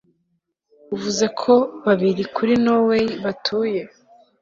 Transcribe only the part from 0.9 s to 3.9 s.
uvuze ko babiri kuri conway batuye